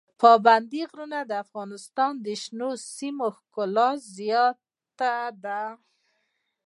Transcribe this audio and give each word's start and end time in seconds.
پابندي 0.21 0.81
غرونه 0.91 1.19
د 1.25 1.31
افغانستان 1.45 2.11
د 2.25 2.27
شنو 2.41 2.69
سیمو 2.95 3.27
ښکلا 3.37 3.89
زیاتوي. 4.17 5.63